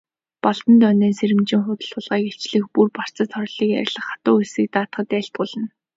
[0.43, 5.65] Балгандонойн сэржмийг худал хулгайг илчлэх, бүх барцад хорлолыг арилгах, хатуу үйлсийг даатгахад айлтгуулна.